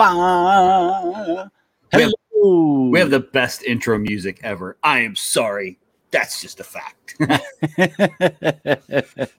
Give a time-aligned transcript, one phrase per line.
[0.00, 1.50] Ba-ba.
[1.92, 2.88] We have- Hello.
[2.88, 4.78] We have the best intro music ever.
[4.82, 5.78] I am sorry.
[6.10, 7.16] That's just a fact.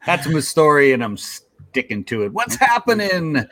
[0.05, 2.33] That's my story, and I'm sticking to it.
[2.33, 3.43] What's happening?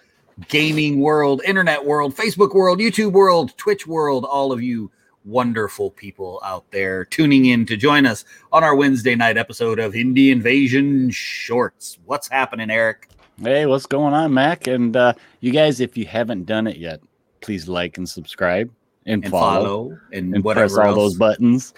[0.49, 4.91] Gaming world, internet world, Facebook world, YouTube world, Twitch world, all of you
[5.25, 9.93] wonderful people out there tuning in to join us on our Wednesday night episode of
[9.93, 11.97] Indie Invasion Shorts.
[12.05, 13.09] What's happening, Eric?
[13.41, 14.67] hey, what's going on, Mac?
[14.67, 17.01] And uh, you guys, if you haven't done it yet,
[17.41, 18.69] please like and subscribe
[19.05, 20.95] and, And follow, follow, and, and whatever press all else.
[20.97, 21.73] those buttons.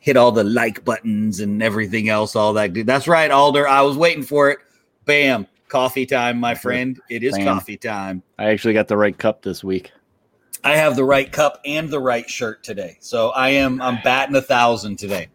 [0.00, 2.72] hit all the like buttons and everything else, all that.
[2.86, 3.68] That's right, Alder.
[3.68, 4.58] I was waiting for it.
[5.04, 5.46] Bam.
[5.68, 6.98] Coffee time, my friend.
[7.10, 7.44] It is Bam.
[7.44, 8.22] coffee time.
[8.38, 9.92] I actually got the right cup this week.
[10.64, 12.96] I have the right cup and the right shirt today.
[13.00, 15.28] So I am I'm batting a thousand today.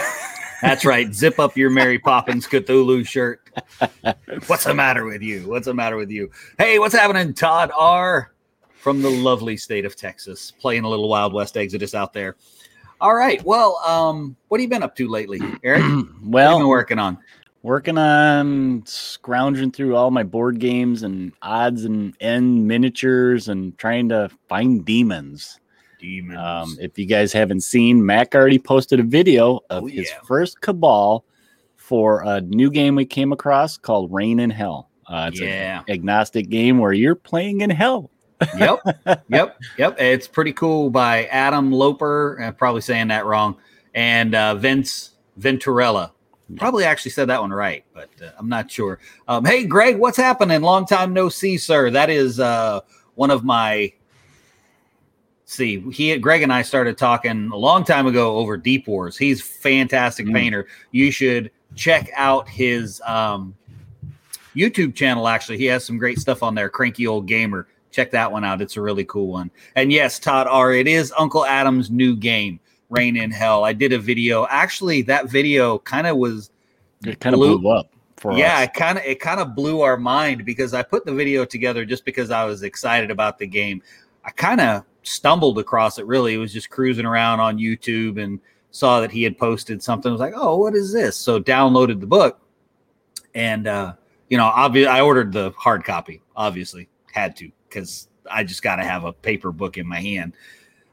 [0.62, 1.12] That's right.
[1.14, 3.40] Zip up your Mary Poppins Cthulhu shirt.
[4.46, 5.48] What's the matter with you?
[5.48, 6.30] What's the matter with you?
[6.58, 7.32] Hey, what's happening?
[7.32, 8.32] Todd R
[8.80, 12.36] from the lovely state of Texas, playing a little Wild West Exodus out there.
[13.00, 13.42] All right.
[13.44, 15.82] Well, um, what have you been up to lately, Eric?
[15.82, 17.18] what have you been well, working on?
[17.62, 24.08] working on scrounging through all my board games and odds and end miniatures and trying
[24.08, 25.60] to find demons.
[25.98, 26.38] Demons.
[26.38, 30.62] Um, if you guys haven't seen, Mac already posted a video of Oh, his first
[30.62, 31.26] cabal
[31.76, 34.88] for a new game we came across called Reign in Hell.
[35.06, 35.80] Uh, it's Yeah.
[35.80, 38.10] an agnostic game where you're playing in hell.
[38.56, 38.80] Yep,
[39.28, 39.96] yep, yep.
[40.00, 42.38] It's pretty cool by Adam Loper.
[42.40, 43.56] I'm probably saying that wrong,
[43.94, 46.12] and uh, Vince Venturella.
[46.56, 48.98] Probably actually said that one right, but uh, I'm not sure.
[49.28, 50.62] Um, hey, Greg, what's happening?
[50.62, 51.90] Long time no see, sir.
[51.90, 52.80] That is uh,
[53.14, 53.92] one of my.
[55.44, 59.16] See, he, Greg, and I started talking a long time ago over Deep Wars.
[59.16, 60.34] He's fantastic Mm.
[60.34, 60.66] painter.
[60.92, 63.54] You should check out his um,
[64.54, 65.26] YouTube channel.
[65.28, 66.68] Actually, he has some great stuff on there.
[66.68, 67.66] Cranky old gamer.
[67.90, 68.60] Check that one out.
[68.62, 69.50] It's a really cool one.
[69.76, 70.72] And yes, Todd R.
[70.72, 73.64] It is Uncle Adam's new game, Reign in Hell.
[73.64, 74.46] I did a video.
[74.48, 76.50] Actually, that video kind of was
[77.04, 78.64] It kind of Blue- blew up for yeah, us.
[78.66, 81.84] it kind of it kind of blew our mind because I put the video together
[81.84, 83.82] just because I was excited about the game.
[84.24, 86.06] I kind of stumbled across it.
[86.06, 88.38] Really, it was just cruising around on YouTube and
[88.72, 90.10] saw that he had posted something.
[90.10, 92.38] I was like, "Oh, what is this?" So downloaded the book,
[93.34, 93.94] and uh,
[94.28, 96.20] you know, obviously, I ordered the hard copy.
[96.36, 100.34] Obviously, had to because I just got to have a paper book in my hand.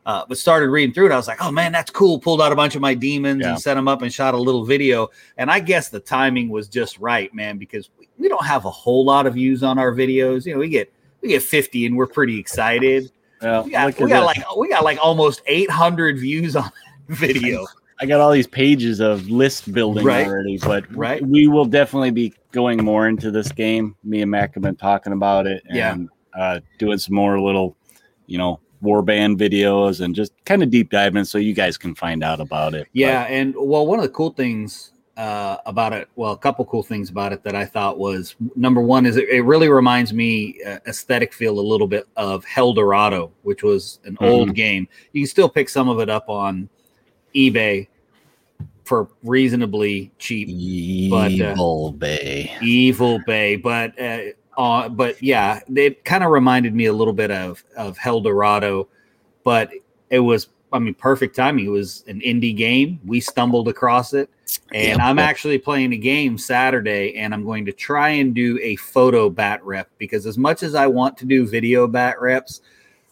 [0.05, 1.11] Uh, but started reading through it.
[1.11, 3.51] I was like, "Oh man, that's cool!" Pulled out a bunch of my demons Yeah.
[3.51, 5.09] and set them up and shot a little video.
[5.37, 9.03] And I guess the timing was just right, man, because we, don't have a whole
[9.03, 10.45] lot of views on our videos.
[10.45, 13.11] You know, we get we get 50 and we're pretty excited.
[13.41, 16.63] Well, We got, we got like we got like almost 800 views on
[17.09, 17.65] that video.
[17.99, 20.25] I got all these pages of list building Right.
[20.25, 21.21] already, but Right.
[21.21, 23.95] we will definitely be going more into this game.
[24.05, 25.97] Me and Mac have been talking about it Yeah.
[26.33, 27.75] Uh, doing some more little,
[28.25, 32.23] you know, warband videos and just kind of deep diving so you guys can find
[32.23, 32.87] out about it.
[32.93, 36.83] Yeah, and well, one of the cool things uh, about it, well, a couple cool
[36.83, 40.61] things about it that I thought was number one is it, it really reminds me
[40.63, 44.87] uh, aesthetic feel a little bit of Heldorado, which was an old game.
[45.13, 46.69] You can still pick some of it up on
[47.33, 47.87] eBay
[48.85, 50.47] for reasonably cheap.
[51.09, 52.57] But, But, uh, Evil Bay.
[52.61, 53.99] Evil Bay, but
[54.57, 58.87] uh, but yeah, it kind of reminded me a little bit of of Heldorado,
[59.43, 59.69] but
[60.09, 61.65] it was I mean perfect timing.
[61.67, 62.99] It was an indie game.
[63.05, 64.29] We stumbled across it,
[64.73, 64.99] and.
[65.01, 69.29] I'm actually playing a game Saturday, and I'm going to try and do a photo
[69.29, 72.61] bat rep because as much as I want to do video bat reps.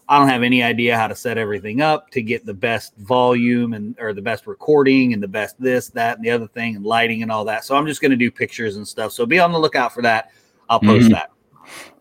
[0.08, 3.74] I don't have any idea how to set everything up to get the best volume
[3.74, 6.86] and or the best recording and the best this, that, and the other thing and
[6.86, 7.66] lighting and all that.
[7.66, 9.14] So I'm just going to do pictures and stuff.
[9.14, 10.30] So be on the lookout for that.
[10.70, 11.14] I'll post Mhm.
[11.14, 11.32] that.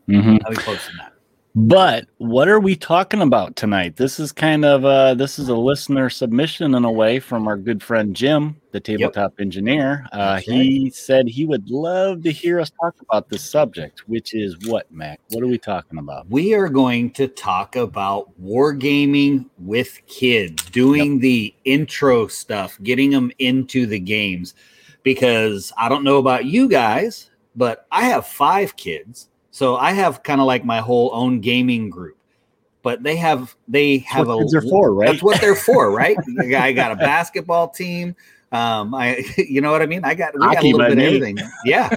[0.08, 0.40] Mhm.
[0.44, 1.14] I'll be posting that.
[1.56, 3.94] But what are we talking about tonight?
[3.94, 7.56] This is kind of uh this is a listener submission in a way from our
[7.56, 10.04] good friend Jim, the tabletop engineer.
[10.10, 14.34] Uh, That's he said he would love to hear us talk about this subject, which
[14.34, 15.20] is what, Mac?
[15.30, 16.28] What are we talking about?
[16.28, 23.30] We are going to talk about wargaming with kids, doing the intro stuff, getting them
[23.38, 24.54] into the games.
[25.04, 29.28] Because I don't know about you guys, but I have five kids.
[29.54, 32.16] So I have kind of like my whole own gaming group.
[32.82, 35.12] But they have they have what a kids are for, right?
[35.12, 36.16] That's what they're for, right?
[36.40, 38.16] I got a basketball team.
[38.50, 40.04] Um, I, you know what I mean.
[40.04, 41.38] I got we got a little bit of everything.
[41.64, 41.94] Yeah.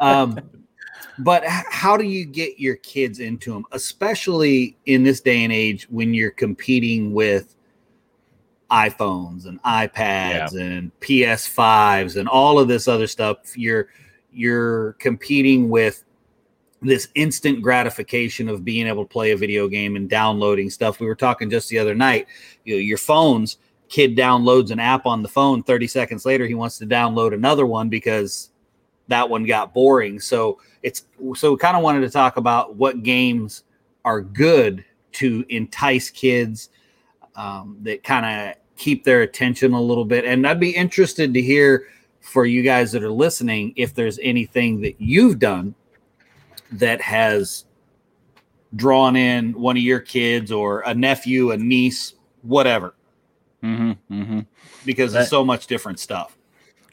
[0.00, 0.40] Um,
[1.20, 5.86] but how do you get your kids into them, especially in this day and age
[5.88, 7.54] when you're competing with
[8.72, 13.56] iPhones and iPads and PS5s and all of this other stuff?
[13.56, 13.86] You're
[14.32, 16.02] you're competing with
[16.82, 21.00] this instant gratification of being able to play a video game and downloading stuff.
[21.00, 22.26] We were talking just the other night,
[22.64, 23.58] you know, your phones,
[23.88, 27.66] kid downloads an app on the phone, 30 seconds later he wants to download another
[27.66, 28.50] one because
[29.08, 30.18] that one got boring.
[30.18, 33.64] So it's so we kind of wanted to talk about what games
[34.04, 36.70] are good to entice kids
[37.36, 40.24] um, that kind of keep their attention a little bit.
[40.24, 41.86] And I'd be interested to hear
[42.20, 45.74] for you guys that are listening if there's anything that you've done
[46.72, 47.64] that has
[48.74, 52.94] drawn in one of your kids or a nephew, a niece, whatever.
[53.62, 54.40] Mm-hmm, mm-hmm.
[54.84, 56.36] Because there's so much different stuff.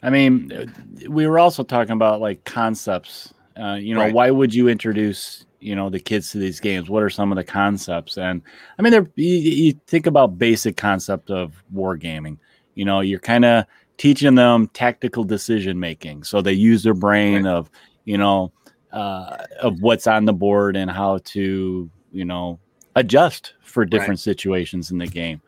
[0.02, 0.72] I mean,
[1.08, 3.34] we were also talking about like concepts.
[3.60, 4.14] Uh, you know, right.
[4.14, 6.88] why would you introduce you know the kids to these games?
[6.88, 8.16] What are some of the concepts?
[8.16, 8.42] And
[8.78, 12.38] I mean, you, you think about basic concept of wargaming.
[12.74, 13.66] You know, you're kind of
[13.98, 17.52] teaching them tactical decision making, so they use their brain right.
[17.52, 17.70] of
[18.04, 18.52] you know
[18.92, 22.58] uh, of what's on the board and how to you know
[22.96, 24.18] adjust for different right.
[24.18, 25.40] situations in the game.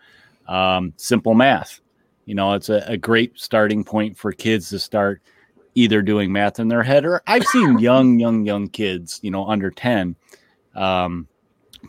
[0.46, 1.80] Um, simple math
[2.24, 5.20] you know, it's a, a great starting point for kids to start
[5.74, 9.46] either doing math in their head or I've seen young, young, young kids, you know,
[9.46, 10.16] under 10,
[10.74, 11.26] um,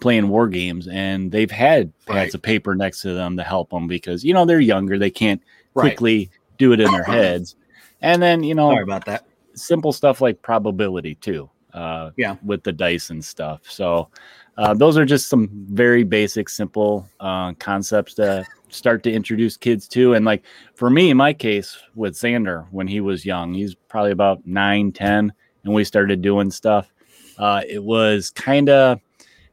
[0.02, 2.34] playing war games and they've had pads right.
[2.34, 4.98] of paper next to them to help them because, you know, they're younger.
[4.98, 5.42] They can't
[5.76, 7.56] quickly do it in their heads.
[8.02, 9.26] And then, you know, sorry about that.
[9.56, 11.50] Simple stuff like probability too.
[11.74, 12.36] Uh, yeah.
[12.44, 13.62] With the dice and stuff.
[13.64, 14.10] So,
[14.58, 19.88] uh, those are just some very basic, simple uh, concepts to start to introduce kids
[19.90, 20.14] to.
[20.14, 20.44] And like
[20.76, 24.92] for me, in my case with Xander, when he was young, he's probably about nine,
[24.92, 25.34] 10,
[25.64, 26.94] and we started doing stuff.
[27.38, 29.00] Uh, it was kind of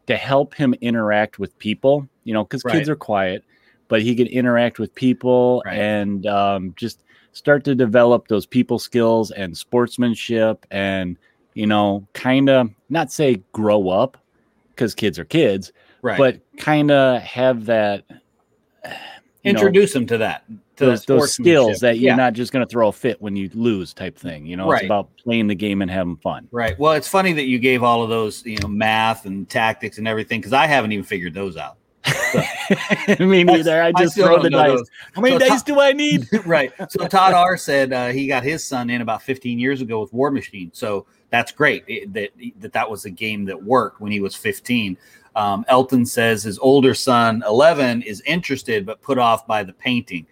[0.06, 2.75] to help him interact with people, you know, because right.
[2.75, 3.44] kids are quiet,
[3.88, 5.79] but he could interact with people right.
[5.79, 11.17] and um, just start to develop those people skills and sportsmanship and,
[11.55, 14.17] you know, kind of not say grow up
[14.71, 15.73] because kids are kids,
[16.03, 16.19] right.
[16.19, 18.05] but kind of have that
[19.44, 20.44] introduce know, them to that
[20.77, 22.17] to those, those skills that you're yeah.
[22.17, 24.82] not just going to throw a fit when you lose type thing you know right.
[24.82, 27.82] it's about playing the game and having fun right well it's funny that you gave
[27.82, 31.32] all of those you know math and tactics and everything because i haven't even figured
[31.32, 31.79] those out
[32.32, 34.91] so, me neither i just I throw the dice those.
[35.15, 38.43] how many so dice do i need right so todd r said uh, he got
[38.43, 42.73] his son in about 15 years ago with Warmachine so that's great it, that that
[42.73, 44.97] that was a game that worked when he was 15
[45.37, 50.27] um, Elton says his older son, 11, is interested but put off by the painting.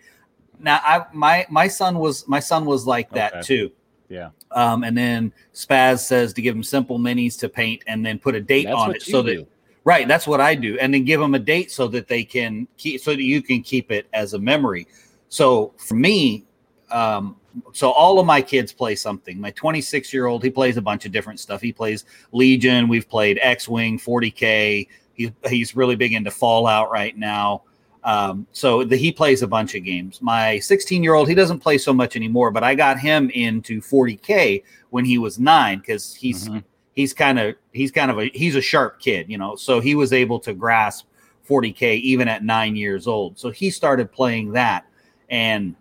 [0.59, 3.43] Now, I my my son was my son was like that okay.
[3.43, 3.73] too.
[4.09, 4.31] Yeah.
[4.50, 8.35] Um, and then Spaz says to give him simple minis to paint and then put
[8.35, 9.47] a date that's on it so that
[9.88, 10.06] right.
[10.06, 13.00] That's what I do, and then give them a date so that they can keep
[13.00, 14.87] so that you can keep it as a memory.
[15.31, 16.44] So for me,
[16.90, 17.37] um,
[17.73, 19.40] so all of my kids play something.
[19.40, 21.62] My 26 year old, he plays a bunch of different stuff.
[21.62, 22.87] He plays Legion.
[22.87, 24.88] We've played X Wing, 40K.
[25.14, 27.62] He, he's really big into Fallout right now.
[28.05, 30.21] Um, so the, he plays a bunch of games.
[30.23, 33.80] My 16 year old, he doesn't play so much anymore, but I got him into
[33.80, 36.59] 40K when he was nine because he's mm-hmm.
[36.99, 39.55] He's kind of he's kind of a he's a sharp kid, you know.
[39.55, 41.07] So he was able to grasp
[41.49, 43.38] 40K even at nine years old.
[43.38, 44.85] So he started playing that
[45.31, 45.76] and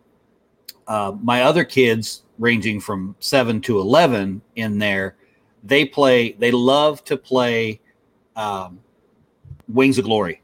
[0.88, 5.16] uh, my other kids, ranging from seven to 11 in there,
[5.64, 7.82] they play, they love to play
[8.36, 8.80] um,
[9.68, 10.44] Wings of Glory,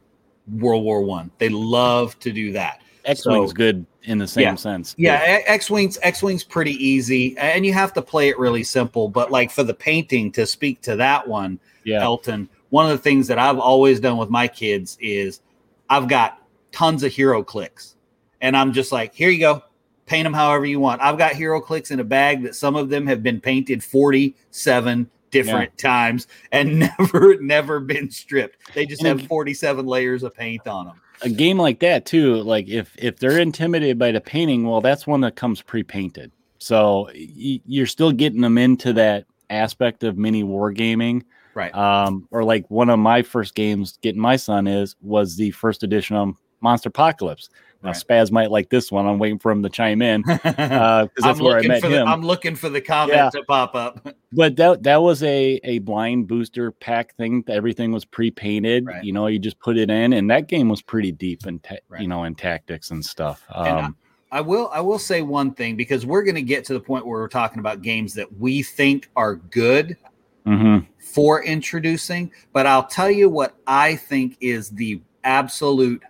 [0.52, 1.30] World War One.
[1.38, 2.82] They love to do that.
[3.06, 4.96] X Wing's so, good in the same yeah, sense.
[4.98, 9.10] Yeah, X Wing's X Wing's pretty easy, and you have to play it really simple.
[9.10, 12.02] But like for the painting, to speak to that one, yeah.
[12.02, 15.42] Elton, one of the things that I've always done with my kids is
[15.90, 16.42] I've got
[16.72, 17.96] tons of HeroClix,
[18.42, 19.64] and I'm just like, here you go,
[20.06, 21.02] paint them however you want.
[21.02, 25.72] I've got HeroClix in a bag that some of them have been painted 47 different
[25.78, 25.90] yeah.
[25.90, 28.74] times and never never been stripped.
[28.74, 31.02] They just and have 47 layers of paint on them.
[31.24, 35.08] A game like that too, like if if they're intimidated by the painting, well that's
[35.08, 36.32] one that comes pre-painted.
[36.60, 41.24] So y- you're still getting them into that aspect of mini wargaming.
[41.56, 41.74] Right.
[41.74, 45.84] Um, or like one of my first games getting my son is was the first
[45.84, 47.50] edition of Monsterpocalypse.
[47.84, 47.98] Now, right.
[47.98, 49.06] Spaz might like this one.
[49.06, 52.08] I'm waiting for him to chime in because uh, that's where I met the, him.
[52.08, 53.30] I'm looking for the comment yeah.
[53.32, 54.08] to pop up.
[54.32, 57.44] but that that was a a blind booster pack thing.
[57.50, 58.86] Everything was pre painted.
[58.86, 59.04] Right.
[59.04, 61.76] You know, you just put it in, and that game was pretty deep in ta-
[61.90, 62.02] right.
[62.02, 63.44] you know in tactics and stuff.
[63.54, 63.96] Um, and
[64.32, 66.80] I, I will I will say one thing because we're going to get to the
[66.80, 69.98] point where we're talking about games that we think are good.
[70.46, 70.86] Mm-hmm.
[71.00, 76.04] For introducing, but I'll tell you what I think is the absolute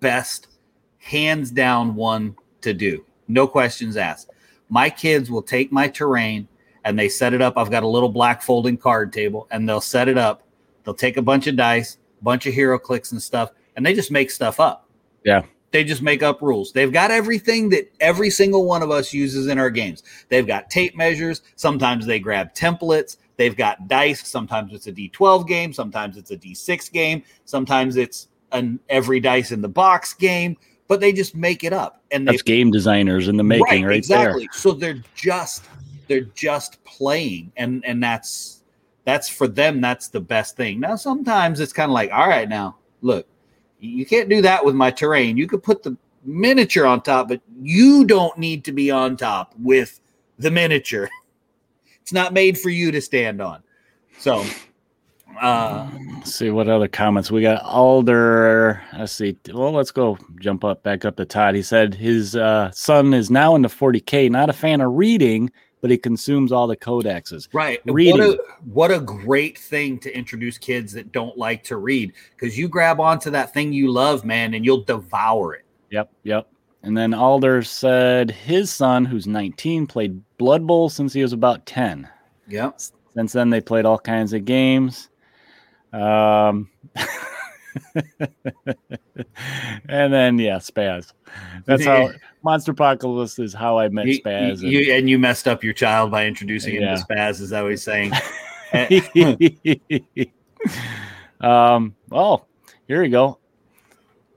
[0.00, 0.48] best
[1.06, 3.04] hands down one to do.
[3.28, 4.30] No questions asked.
[4.68, 6.48] My kids will take my terrain
[6.84, 7.54] and they set it up.
[7.56, 10.42] I've got a little black folding card table, and they'll set it up.
[10.84, 14.30] They'll take a bunch of dice, bunch of HeroClix and stuff, and they just make
[14.30, 14.88] stuff up.
[15.24, 15.42] Yeah.
[15.72, 16.72] They just make up rules.
[16.72, 20.04] They've got everything that every single one of us uses in our games.
[20.28, 21.42] They've got tape measures.
[21.56, 23.16] Sometimes they grab templates.
[23.36, 24.26] They've got dice.
[24.26, 25.72] Sometimes it's a D12 game.
[25.72, 27.22] Sometimes it's a D6 game.
[27.44, 30.56] Sometimes it's an every dice in the box game.
[30.88, 32.02] But they just make it up.
[32.10, 34.42] And that's game designers in the making, right, right exactly.
[34.42, 34.52] There.
[34.52, 35.64] So they're just
[36.06, 38.62] they're just playing, and and that's
[39.04, 39.80] that's for them.
[39.80, 40.80] That's the best thing.
[40.80, 43.26] Now sometimes it's kind of like, all right, now look,
[43.80, 45.36] you can't do that with my terrain.
[45.36, 49.54] You could put the miniature on top, but you don't need to be on top
[49.58, 50.00] with
[50.38, 51.08] the miniature.
[52.02, 53.64] It's not made for you to stand on.
[54.20, 54.44] So,
[55.40, 57.62] uh, let's see what other comments we got.
[57.62, 59.36] Alder, let's see.
[59.52, 61.54] Well, let's go jump up back up to Todd.
[61.54, 64.30] He said his uh, son is now into 40k.
[64.30, 65.50] Not a fan of reading,
[65.80, 67.48] but he consumes all the codexes.
[67.52, 67.80] Right.
[67.84, 68.18] Reading.
[68.18, 72.58] What a, what a great thing to introduce kids that don't like to read because
[72.58, 75.64] you grab onto that thing you love, man, and you'll devour it.
[75.90, 76.10] Yep.
[76.24, 76.48] Yep.
[76.82, 81.66] And then Alder said his son, who's 19, played Blood Bowl since he was about
[81.66, 82.08] 10.
[82.48, 82.80] Yep.
[83.14, 85.08] Since then, they played all kinds of games.
[85.92, 86.70] Um,
[89.88, 91.12] and then, yeah, Spaz.
[91.64, 92.10] That's how
[92.44, 94.62] Monsterpocalypse is how I met Spaz.
[94.62, 96.92] You, you, and you messed up your child by introducing yeah.
[96.92, 97.40] him to Spaz.
[97.40, 98.12] Is that what he's saying?
[101.40, 101.94] um.
[102.10, 102.44] Oh,
[102.88, 103.38] here we go.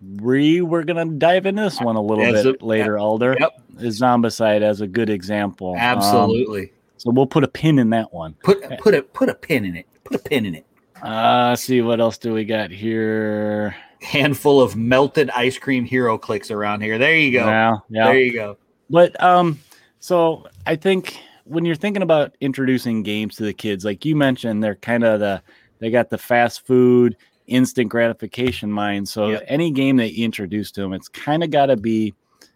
[0.02, 3.38] We we're gonna dive into this one a little bit a, later, yeah, Alder.
[3.40, 3.62] Yep.
[3.80, 5.72] Is Zombicide as a good example.
[5.72, 6.64] Um, Absolutely.
[6.64, 8.36] Um, so we'll put a pin in that one.
[8.44, 9.88] Put put a put a pin in it.
[10.04, 10.66] Put a pin in it.
[11.02, 13.76] Uh see what else do we got here?
[14.02, 16.98] handful of melted ice cream HeroClix around here.
[16.98, 17.46] There you go.
[17.46, 18.06] Yeah, yeah.
[18.06, 18.58] There you go.
[18.90, 19.60] But um,
[20.00, 24.64] so I think when you're thinking about introducing games to the kids, like you mentioned,
[24.64, 25.42] they're kind of the
[25.80, 27.16] they got the fast food,
[27.48, 29.08] instant gratification mind.
[29.08, 29.44] So yep.
[29.48, 32.14] any game that you introduce to them, it's kind of got to be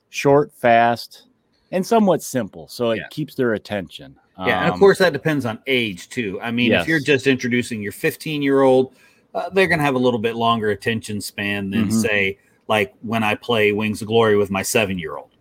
[0.09, 1.27] short, fast,
[1.71, 3.07] and somewhat simple, so it yeah.
[3.09, 4.15] keeps their attention.
[4.37, 6.39] Yeah, um, and of um, course that depends on age too.
[6.41, 6.83] I mean, yes.
[6.83, 8.95] if you're just introducing your 15 year old
[9.33, 11.99] uh, they're going to have a little bit longer attention span than mm-hmm.
[11.99, 12.37] say
[12.67, 15.31] like when I play Wings of Glory with my seven year old.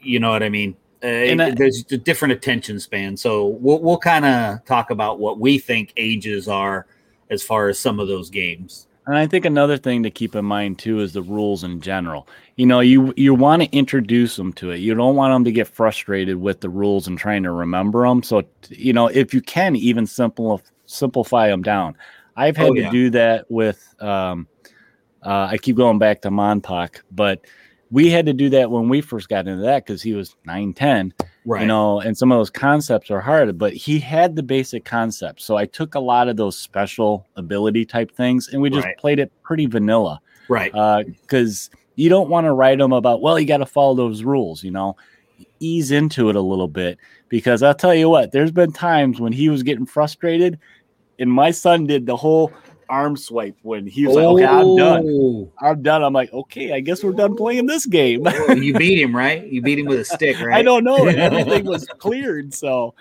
[0.00, 0.76] You know what I mean?
[1.02, 5.38] Uh, I, there's a different attention span, so we'll we'll kind of talk about what
[5.38, 6.86] we think ages are
[7.30, 8.86] as far as some of those games.
[9.06, 12.28] And I think another thing to keep in mind too is the rules in general.
[12.56, 14.78] You know, you you want to introduce them to it.
[14.78, 18.22] You don't want them to get frustrated with the rules and trying to remember them.
[18.22, 21.96] So, you know, if you can even simple simplify them down.
[22.36, 22.86] I've had oh, yeah.
[22.86, 23.94] to do that with.
[24.00, 24.46] Um,
[25.24, 27.44] uh, I keep going back to Monpok, but
[27.92, 30.72] we had to do that when we first got into that because he was 9,
[30.72, 31.14] 10,
[31.44, 31.62] right.
[31.62, 35.44] you know, and some of those concepts are hard, but he had the basic concepts.
[35.44, 38.98] So I took a lot of those special ability type things and we just right.
[38.98, 40.20] played it pretty vanilla.
[40.48, 40.72] Right.
[40.72, 44.22] Because uh, you don't want to write them about, well, you got to follow those
[44.22, 44.96] rules, you know,
[45.60, 46.98] ease into it a little bit.
[47.28, 50.58] Because I'll tell you what, there's been times when he was getting frustrated
[51.18, 52.52] and my son did the whole
[52.92, 54.34] arm swipe when he was oh.
[54.34, 55.06] like, "Okay, I'm done.
[55.08, 55.52] Oh.
[55.58, 59.00] I'm done." I'm like, "Okay, I guess we're done playing this game." Oh, you beat
[59.00, 59.44] him, right?
[59.46, 60.54] You beat him with a stick, right?
[60.54, 61.06] I don't know.
[61.06, 62.94] Everything was cleared, so.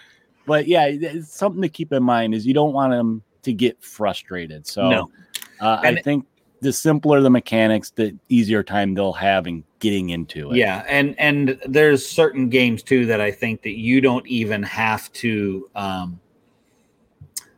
[0.48, 3.82] But yeah, it's something to keep in mind is you don't want him to get
[3.84, 4.66] frustrated.
[4.66, 5.12] So, no.
[5.60, 6.26] uh, I think
[6.62, 10.58] the simpler the mechanics, the easier time they'll have in getting into it.
[10.58, 15.12] Yeah, and and there's certain games too that I think that you don't even have
[15.14, 15.70] to.
[15.76, 16.20] Um,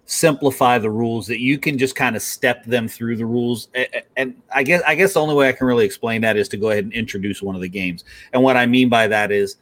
[0.05, 3.69] simplify the rules that you can just kind of step them through the rules.
[4.17, 6.57] And i guess i guess the only way i can really explain that is to
[6.57, 8.03] go ahead and introduce one of the games.
[8.33, 9.57] And what i mean by that is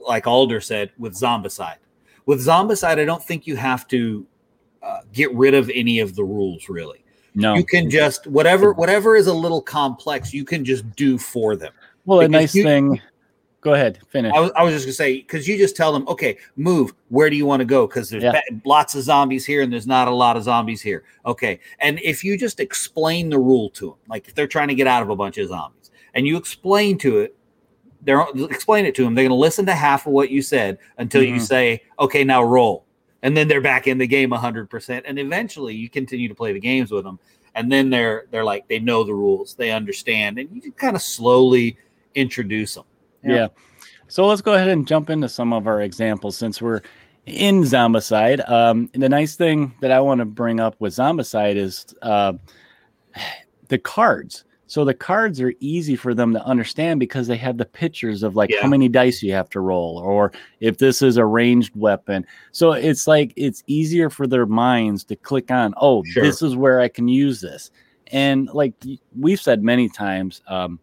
[0.00, 1.76] like alder said with zombicide.
[2.24, 4.26] With zombicide i don't think you have to
[4.82, 7.04] uh, get rid of any of the rules really.
[7.34, 7.54] No.
[7.54, 11.72] You can just whatever whatever is a little complex you can just do for them.
[12.06, 13.00] Well a nice you, thing
[13.62, 14.32] Go ahead, finish.
[14.34, 16.94] I was, I was just gonna say because you just tell them, okay, move.
[17.08, 17.86] Where do you want to go?
[17.86, 18.40] Because there's yeah.
[18.64, 21.04] lots of zombies here, and there's not a lot of zombies here.
[21.24, 24.74] Okay, and if you just explain the rule to them, like if they're trying to
[24.74, 27.36] get out of a bunch of zombies, and you explain to it,
[28.02, 29.14] they're explain it to them.
[29.14, 31.34] They're gonna listen to half of what you said until mm-hmm.
[31.34, 32.84] you say, okay, now roll,
[33.22, 36.52] and then they're back in the game hundred percent, and eventually you continue to play
[36.52, 37.18] the games with them,
[37.56, 41.02] and then they're they're like they know the rules, they understand, and you kind of
[41.02, 41.78] slowly
[42.14, 42.84] introduce them.
[43.26, 43.34] Yeah.
[43.34, 43.48] yeah.
[44.08, 46.80] So let's go ahead and jump into some of our examples since we're
[47.26, 48.48] in Zombicide.
[48.48, 52.34] Um, the nice thing that I want to bring up with Zombicide is uh,
[53.68, 54.44] the cards.
[54.68, 58.34] So the cards are easy for them to understand because they have the pictures of
[58.34, 58.62] like yeah.
[58.62, 62.26] how many dice you have to roll or if this is a ranged weapon.
[62.50, 66.22] So it's like it's easier for their minds to click on, oh, sure.
[66.22, 67.70] this is where I can use this.
[68.08, 68.74] And like
[69.16, 70.80] we've said many times, um,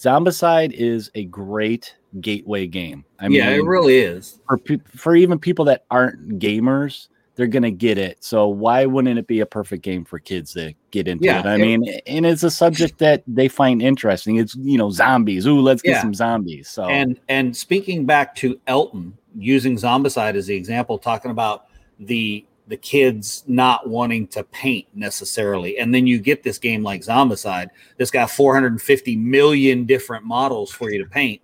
[0.00, 3.04] Zombicide is a great gateway game.
[3.18, 4.58] I mean, yeah, it really is for
[4.96, 7.08] for even people that aren't gamers
[7.40, 8.22] they're gonna get it.
[8.22, 11.46] So why wouldn't it be a perfect game for kids to get into yeah, it?
[11.46, 14.36] I it, mean, and it's a subject that they find interesting.
[14.36, 15.46] It's you know zombies.
[15.46, 16.02] Ooh, let's get yeah.
[16.02, 16.68] some zombies.
[16.68, 22.44] So and and speaking back to Elton, using Zombicide as the example, talking about the
[22.70, 27.68] the kids not wanting to paint necessarily, and then you get this game like Zombicide.
[27.98, 31.42] This got 450 million different models for you to paint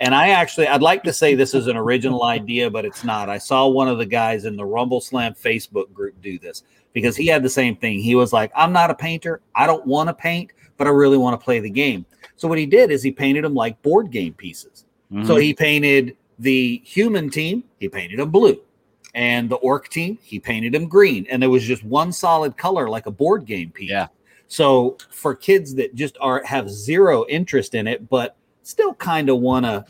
[0.00, 3.30] and I actually, I'd like to say this is an original idea, but it's not.
[3.30, 7.26] I saw one of the guys in the Rumbleslam Facebook group do this because he
[7.26, 7.98] had the same thing.
[7.98, 9.40] He was like, I'm not a painter.
[9.54, 12.04] I don't want to paint, but I really want to play the game.
[12.36, 14.84] So what he did is he painted them like board game pieces.
[15.10, 15.26] Mm-hmm.
[15.26, 18.60] So he painted the human team, he painted them blue.
[19.16, 21.26] And the orc team, he painted him green.
[21.30, 23.90] And there was just one solid color like a board game piece.
[23.90, 24.08] Yeah.
[24.46, 29.38] So for kids that just are have zero interest in it, but still kind of
[29.38, 29.84] want to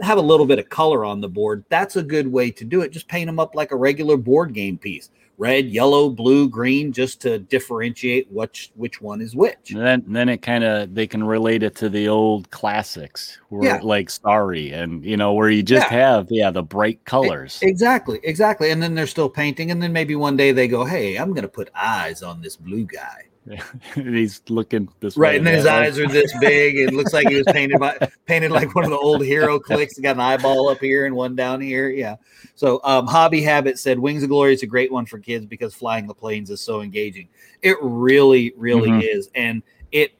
[0.00, 2.80] have a little bit of color on the board, that's a good way to do
[2.82, 2.90] it.
[2.90, 7.20] Just paint them up like a regular board game piece red, yellow, blue, green, just
[7.22, 9.70] to differentiate which which one is which.
[9.70, 13.64] And then then it kind of they can relate it to the old classics, where
[13.64, 13.80] yeah.
[13.82, 15.98] like Sorry, and you know where you just yeah.
[15.98, 17.58] have yeah the bright colors.
[17.62, 18.70] Exactly, exactly.
[18.70, 21.42] And then they're still painting, and then maybe one day they go, "Hey, I'm going
[21.42, 23.29] to put eyes on this blue guy."
[23.94, 25.36] he's looking this right, way.
[25.38, 26.76] and then his eyes are this big.
[26.76, 29.96] It looks like he was painted by painted like one of the old HeroClix.
[29.96, 31.88] He got an eyeball up here and one down here.
[31.88, 32.16] Yeah.
[32.54, 35.74] So um, Hobby Habit said Wings of Glory is a great one for kids because
[35.74, 37.28] flying the planes is so engaging.
[37.62, 39.00] It really, really mm-hmm.
[39.00, 40.12] is, and it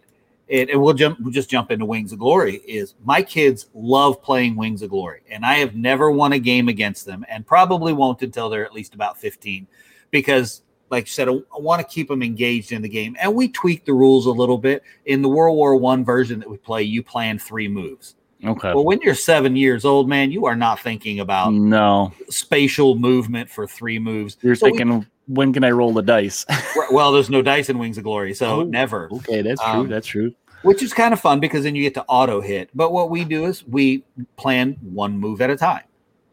[0.50, 4.20] it, and we'll jump we'll just jump into Wings of Glory is my kids love
[4.20, 7.92] playing Wings of Glory and I have never won a game against them and probably
[7.92, 9.68] won't until they're at least about 15
[10.10, 13.16] because like you said, I, I want to keep them engaged in the game.
[13.20, 14.82] And we tweak the rules a little bit.
[15.06, 18.16] In the World War One version that we play, you plan three moves.
[18.44, 18.72] Okay.
[18.72, 23.50] Well, when you're seven years old, man, you are not thinking about no spatial movement
[23.50, 24.38] for three moves.
[24.40, 26.46] You're so thinking, we, when can I roll the dice?
[26.90, 29.10] well, there's no dice in Wings of Glory, so oh, never.
[29.12, 29.88] Okay, that's um, true.
[29.88, 30.34] That's true.
[30.62, 32.70] Which is kind of fun because then you get to auto hit.
[32.74, 34.04] But what we do is we
[34.36, 35.84] plan one move at a time,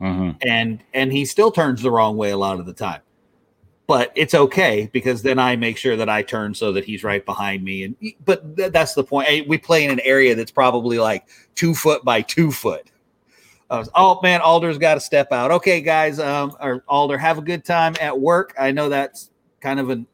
[0.01, 0.37] mm-hmm.
[0.45, 3.01] and and he still turns the wrong way a lot of the time
[3.87, 7.25] but it's okay because then I make sure that I turn so that he's right
[7.25, 7.83] behind me.
[7.83, 7.95] And
[8.25, 9.47] but th- that's the point.
[9.47, 12.91] We play in an area that's probably like two foot by two foot.
[13.69, 15.51] Uh, oh man, Alder's got to step out.
[15.51, 18.53] Okay, guys, um, or Alder, have a good time at work.
[18.59, 20.05] I know that's kind of an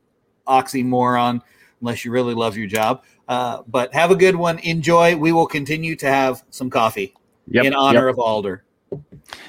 [0.48, 1.42] oxymoron
[1.82, 3.04] unless you really love your job.
[3.28, 4.60] Uh, but have a good one.
[4.60, 5.16] Enjoy.
[5.16, 7.16] We will continue to have some coffee
[7.48, 8.14] yep, in honor yep.
[8.14, 8.64] of Alder.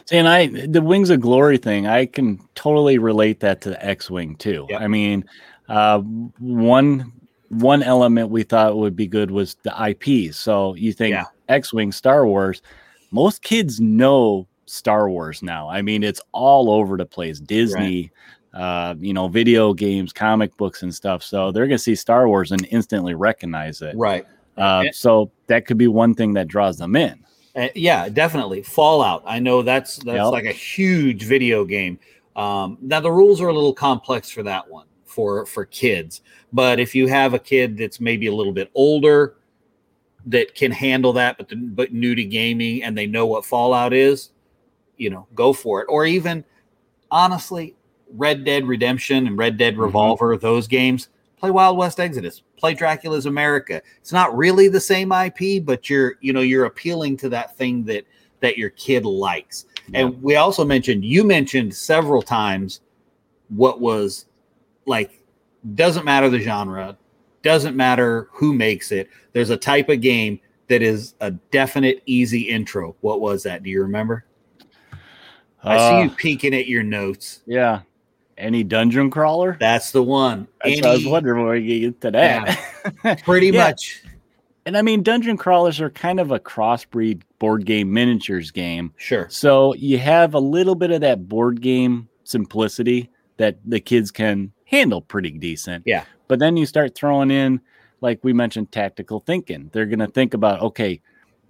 [0.06, 3.84] See, and I the Wings of Glory thing, I can totally relate that to the
[3.84, 4.66] X-wing too.
[4.68, 4.80] Yep.
[4.80, 5.24] I mean,
[5.68, 7.12] uh, one
[7.48, 10.34] one element we thought would be good was the IP.
[10.34, 11.24] So you think yeah.
[11.48, 12.62] X-wing, Star Wars,
[13.10, 15.68] most kids know Star Wars now.
[15.68, 17.40] I mean, it's all over the place.
[17.40, 18.02] Disney.
[18.02, 18.10] Right.
[18.54, 21.24] Uh, you know, video games, comic books, and stuff.
[21.24, 23.96] So they're going to see Star Wars and instantly recognize it.
[23.96, 24.24] Right.
[24.56, 27.24] Uh, so that could be one thing that draws them in.
[27.56, 28.62] Uh, yeah, definitely.
[28.62, 29.22] Fallout.
[29.26, 30.26] I know that's that's yep.
[30.26, 31.98] like a huge video game.
[32.34, 36.80] Um, now the rules are a little complex for that one for for kids, but
[36.80, 39.36] if you have a kid that's maybe a little bit older
[40.26, 43.92] that can handle that, but the, but new to gaming and they know what Fallout
[43.92, 44.30] is,
[44.96, 45.86] you know, go for it.
[45.88, 46.44] Or even
[47.10, 47.76] honestly,
[48.10, 49.82] Red Dead Redemption and Red Dead mm-hmm.
[49.82, 50.44] Revolver, mm-hmm.
[50.44, 51.08] those games
[51.44, 53.82] play Wild West Exodus, play Dracula's America.
[53.98, 57.84] It's not really the same IP, but you're you know you're appealing to that thing
[57.84, 58.06] that
[58.40, 59.66] that your kid likes.
[59.88, 60.00] Yeah.
[60.00, 62.80] And we also mentioned you mentioned several times
[63.50, 64.24] what was
[64.86, 65.20] like
[65.74, 66.96] doesn't matter the genre,
[67.42, 69.10] doesn't matter who makes it.
[69.34, 72.96] There's a type of game that is a definite easy intro.
[73.02, 73.62] What was that?
[73.62, 74.24] Do you remember?
[75.62, 77.42] Uh, I see you uh, peeking at your notes.
[77.44, 77.82] Yeah.
[78.36, 79.56] Any dungeon crawler?
[79.60, 80.48] That's the one.
[80.64, 82.60] Any, I was wondering where you get to that.
[83.04, 83.64] Yeah, pretty yeah.
[83.64, 84.02] much.
[84.66, 88.92] And I mean, dungeon crawlers are kind of a crossbreed board game miniatures game.
[88.96, 89.26] Sure.
[89.28, 94.52] So you have a little bit of that board game simplicity that the kids can
[94.64, 95.84] handle pretty decent.
[95.86, 96.04] Yeah.
[96.28, 97.60] But then you start throwing in,
[98.00, 99.70] like we mentioned, tactical thinking.
[99.72, 101.00] They're going to think about, okay,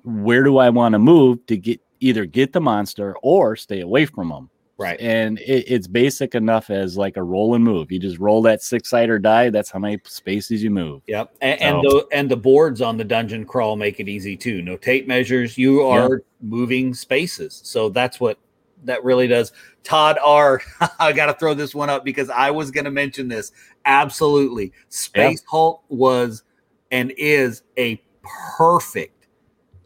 [0.02, 4.06] where do I want to move to get either get the monster or stay away
[4.06, 4.50] from them?
[4.76, 5.00] Right.
[5.00, 7.92] And it, it's basic enough as like a roll and move.
[7.92, 9.50] You just roll that six sider die.
[9.50, 11.02] That's how many spaces you move.
[11.06, 11.37] Yep.
[11.40, 11.66] And, so.
[11.66, 14.62] and the and the boards on the dungeon crawl make it easy too.
[14.62, 15.56] No tape measures.
[15.56, 16.20] You are yep.
[16.40, 17.60] moving spaces.
[17.64, 18.38] So that's what
[18.82, 19.52] that really does.
[19.84, 20.60] Todd R.
[20.98, 23.52] I got to throw this one up because I was going to mention this.
[23.84, 24.72] Absolutely.
[24.88, 25.48] Space yep.
[25.48, 26.42] Hulk was
[26.90, 28.02] and is a
[28.56, 29.28] perfect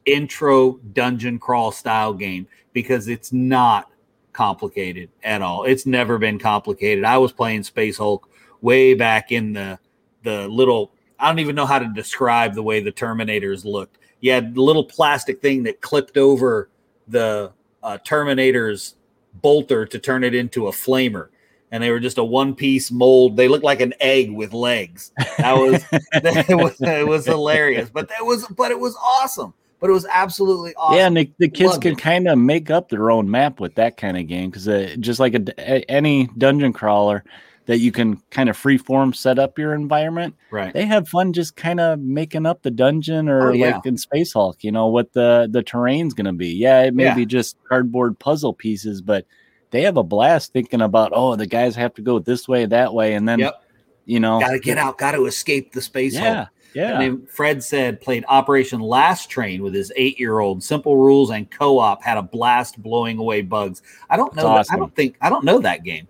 [0.07, 3.90] intro dungeon crawl style game because it's not
[4.38, 5.64] complicated at all.
[5.64, 7.03] It's never been complicated.
[7.03, 9.81] I was playing Space Hulk way back in the
[10.22, 13.98] the little I don't even know how to describe the way the Terminators looked.
[14.20, 16.70] You had the little plastic thing that clipped over
[17.09, 17.51] the
[17.83, 18.94] uh, Terminator's
[19.35, 21.31] bolter to turn it into a flamer.
[21.72, 23.37] And they were just a one piece mold.
[23.37, 25.11] They looked like an egg with legs.
[25.38, 29.91] That was, it was it was hilarious, but that was but it was awesome but
[29.91, 30.99] it was absolutely awesome.
[30.99, 33.75] Yeah, and the, the kids Loved can kind of make up their own map with
[33.77, 37.25] that kind of game because uh, just like a, a, any dungeon crawler
[37.67, 40.35] that you can kind of freeform set up your environment.
[40.51, 40.73] Right.
[40.73, 43.77] They have fun just kind of making up the dungeon or oh, yeah.
[43.77, 46.49] like in Space Hulk, you know, what the the terrain's going to be.
[46.49, 47.14] Yeah, it may yeah.
[47.14, 49.27] be just cardboard puzzle pieces, but
[49.71, 52.95] they have a blast thinking about, oh, the guys have to go this way, that
[52.95, 53.62] way, and then, yep.
[54.07, 56.35] you know, got to get out, got to escape the Space yeah.
[56.35, 56.49] Hulk.
[56.74, 57.00] Yeah.
[57.00, 60.62] And Fred said played Operation Last Train with his eight year old.
[60.62, 63.83] Simple rules and co op had a blast blowing away bugs.
[64.11, 64.46] I don't know.
[64.46, 64.72] Awesome.
[64.72, 66.09] That, I don't think I don't know that game.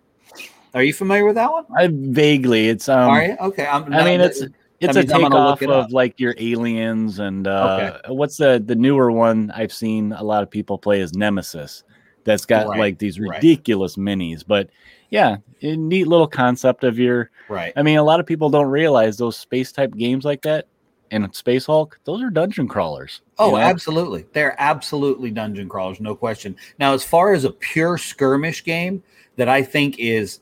[0.75, 1.65] Are you familiar with that one?
[1.77, 2.69] I vaguely.
[2.69, 3.11] It's um.
[3.11, 3.67] Are you okay?
[3.67, 4.43] I'm, i mean, it's
[4.81, 8.13] it's a takeoff it of like your aliens and uh, okay.
[8.15, 11.85] what's the the newer one I've seen a lot of people play is Nemesis.
[12.25, 12.79] That's got right.
[12.79, 14.19] like these ridiculous right.
[14.19, 14.69] minis, but
[15.11, 17.73] yeah, a neat little concept of your right.
[17.77, 20.67] I mean, a lot of people don't realize those space type games like that
[21.11, 23.23] and Space Hulk, those are dungeon crawlers.
[23.39, 23.57] Oh, know?
[23.59, 24.27] absolutely.
[24.33, 26.57] They're absolutely dungeon crawlers, no question.
[26.79, 29.03] Now, as far as a pure skirmish game
[29.37, 30.41] that I think is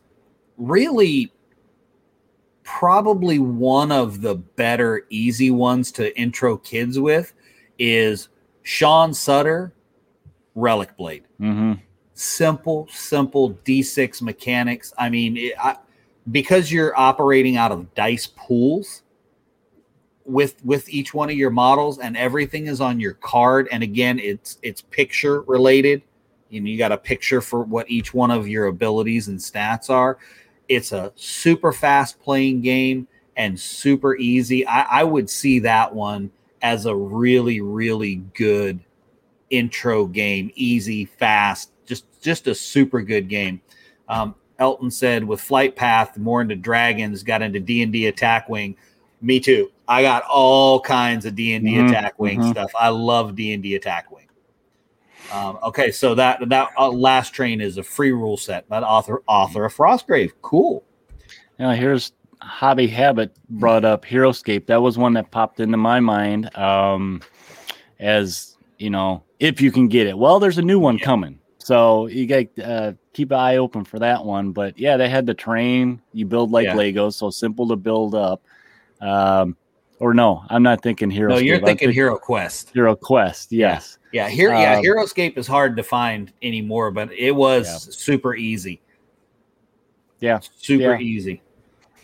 [0.56, 1.32] really
[2.62, 7.32] probably one of the better easy ones to intro kids with
[7.78, 8.28] is
[8.62, 9.72] Sean Sutter
[10.54, 11.24] Relic Blade.
[11.40, 11.82] Mm-hmm
[12.16, 14.92] simple, simple D6 mechanics.
[14.98, 15.76] I mean, it, I,
[16.30, 19.02] because you're operating out of dice pools
[20.24, 23.68] with with each one of your models, and everything is on your card.
[23.70, 26.02] And again, it's it's picture related.
[26.48, 29.90] You know, you got a picture for what each one of your abilities and stats
[29.90, 30.18] are.
[30.68, 34.66] It's a super fast playing game and super easy.
[34.66, 36.30] I, I would see that one
[36.62, 38.80] as a really, really good
[39.50, 40.50] intro game.
[40.54, 43.60] Easy, fast, just just a super good game.
[44.08, 48.48] Um, Elton said with Flight Path, more into dragons, got into D and D Attack
[48.48, 48.76] Wing.
[49.20, 49.70] Me too.
[49.88, 52.50] I got all kinds of D and D mm-hmm, Attack Wing mm-hmm.
[52.50, 52.72] stuff.
[52.78, 54.28] I love D and D Attack Wing.
[55.32, 58.86] Um, okay, so that that uh, last train is a free rule set by the
[58.86, 60.32] author author of Frostgrave.
[60.42, 60.84] Cool.
[61.58, 64.66] Now here's Hobby Habit brought up Heroscape.
[64.66, 66.54] That was one that popped into my mind.
[66.56, 67.22] Um,
[67.98, 70.16] as you know, if you can get it.
[70.16, 71.04] Well, there's a new one yeah.
[71.04, 71.38] coming.
[71.66, 74.52] So you got uh, keep an eye open for that one.
[74.52, 76.00] But yeah, they had the train.
[76.12, 76.76] You build like yeah.
[76.76, 78.40] Legos, so simple to build up.
[79.00, 79.56] Um,
[79.98, 81.30] or no, I'm not thinking Hero.
[81.30, 82.70] No, you're thinking, thinking Hero Quest.
[82.72, 83.98] Hero Quest, yes.
[84.12, 84.30] Yeah, yeah.
[84.30, 87.78] Here, yeah, um, Heroscape is hard to find anymore, but it was yeah.
[87.92, 88.80] super easy.
[90.20, 91.00] Yeah, super yeah.
[91.00, 91.42] easy.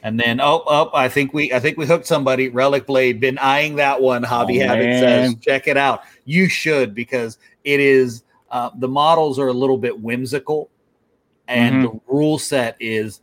[0.03, 2.49] And then oh oh, I think we I think we hooked somebody.
[2.49, 3.21] Relic Blade.
[3.21, 4.25] Been eyeing that one.
[4.25, 5.01] Hobby oh, Habit man.
[5.01, 6.03] says check it out.
[6.25, 10.71] You should because it is uh, the models are a little bit whimsical,
[11.49, 11.97] and mm-hmm.
[11.97, 13.21] the rule set is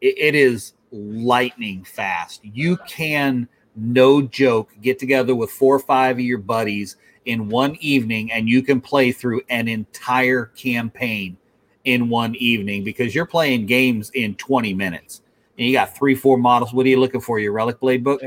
[0.00, 2.40] it, it is lightning fast.
[2.44, 7.76] You can no joke get together with four or five of your buddies in one
[7.80, 11.36] evening, and you can play through an entire campaign
[11.84, 15.22] in one evening because you're playing games in 20 minutes
[15.58, 16.72] and you got three, four models.
[16.72, 17.38] What are you looking for?
[17.38, 18.22] Your Relic Blade book?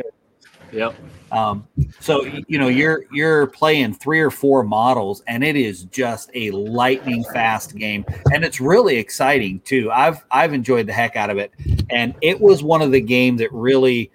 [0.71, 0.95] Yep.
[1.31, 1.67] Um,
[1.99, 6.51] so you know you're you're playing three or four models, and it is just a
[6.51, 9.89] lightning fast game, and it's really exciting too.
[9.91, 11.51] I've I've enjoyed the heck out of it,
[11.89, 14.11] and it was one of the games that really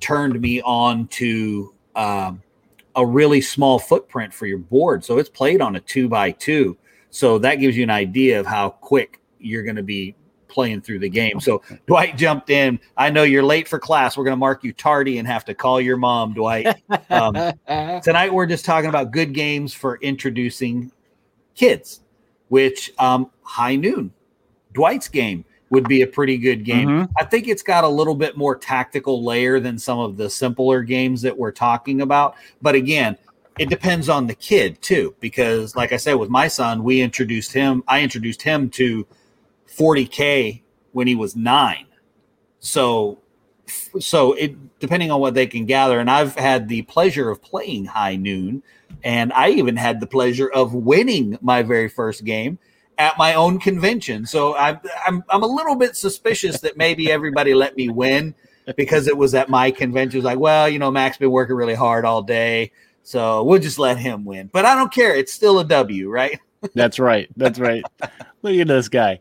[0.00, 2.42] turned me on to um,
[2.96, 5.04] a really small footprint for your board.
[5.04, 6.76] So it's played on a two by two,
[7.10, 10.16] so that gives you an idea of how quick you're going to be
[10.56, 11.38] playing through the game.
[11.38, 12.80] So Dwight jumped in.
[12.96, 14.16] I know you're late for class.
[14.16, 16.74] We're going to mark you tardy and have to call your mom, Dwight.
[17.10, 17.34] Um,
[18.00, 20.90] tonight we're just talking about good games for introducing
[21.54, 22.00] kids,
[22.48, 24.14] which um, High Noon,
[24.72, 26.88] Dwight's game would be a pretty good game.
[26.88, 27.12] Mm-hmm.
[27.18, 30.82] I think it's got a little bit more tactical layer than some of the simpler
[30.82, 32.34] games that we're talking about.
[32.62, 33.18] But again,
[33.58, 37.52] it depends on the kid too, because like I said, with my son, we introduced
[37.52, 39.06] him, I introduced him to
[39.68, 41.86] 40k when he was nine.
[42.60, 43.18] So,
[44.00, 46.00] so it depending on what they can gather.
[46.00, 48.62] And I've had the pleasure of playing High Noon,
[49.04, 52.58] and I even had the pleasure of winning my very first game
[52.98, 54.26] at my own convention.
[54.26, 58.34] So I'm I'm I'm a little bit suspicious that maybe everybody let me win
[58.76, 60.16] because it was at my convention.
[60.16, 63.60] It was like, well, you know, Mac's been working really hard all day, so we'll
[63.60, 64.50] just let him win.
[64.52, 65.14] But I don't care.
[65.14, 66.38] It's still a W, right?
[66.74, 67.28] That's right.
[67.36, 67.84] That's right.
[68.42, 69.20] Look at this guy.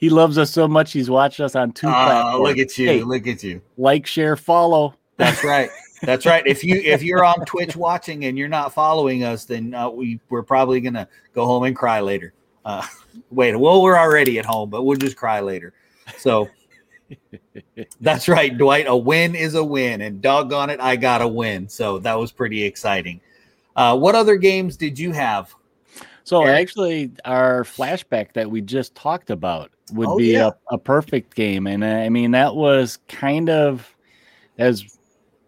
[0.00, 0.92] He loves us so much.
[0.92, 1.86] He's watched us on two.
[1.86, 2.48] Oh, platforms.
[2.48, 2.86] look at you!
[2.86, 3.60] Hey, look at you!
[3.76, 4.94] Like, share, follow.
[5.18, 5.68] That's right.
[6.02, 6.42] That's right.
[6.46, 10.18] If you if you're on Twitch watching and you're not following us, then uh, we
[10.30, 12.32] we're probably gonna go home and cry later.
[12.64, 12.86] Uh,
[13.30, 15.74] wait, well, we're already at home, but we'll just cry later.
[16.16, 16.48] So
[18.00, 18.86] that's right, Dwight.
[18.88, 21.68] A win is a win, and doggone it, I got a win.
[21.68, 23.20] So that was pretty exciting.
[23.76, 25.54] Uh, what other games did you have?
[26.24, 26.62] So Eric?
[26.62, 30.50] actually, our flashback that we just talked about would oh, be yeah.
[30.70, 33.94] a, a perfect game, and uh, I mean that was kind of
[34.58, 34.82] as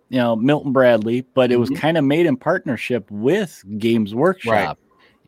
[0.08, 1.80] you know Milton Bradley, but it was mm-hmm.
[1.80, 4.52] kind of made in partnership with Games Workshop.
[4.52, 4.76] Right.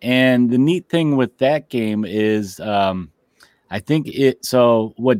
[0.03, 3.11] And the neat thing with that game is, um,
[3.71, 4.45] I think it.
[4.45, 5.19] So what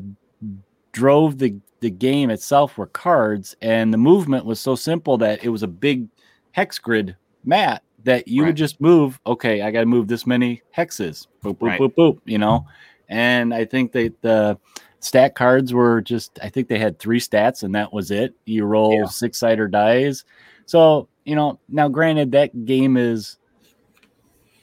[0.93, 5.51] drove the the game itself were cards, and the movement was so simple that it
[5.51, 6.09] was a big
[6.53, 8.49] hex grid mat that you right.
[8.49, 9.21] would just move.
[9.27, 11.27] Okay, I got to move this many hexes.
[11.43, 11.81] Boop boop right.
[11.81, 12.19] boop boop.
[12.25, 12.67] You know,
[13.09, 14.59] and I think that the
[15.01, 16.39] stat cards were just.
[16.43, 18.35] I think they had three stats, and that was it.
[18.45, 19.07] You roll yeah.
[19.07, 20.25] six sided dice.
[20.67, 23.39] So you know, now granted, that game is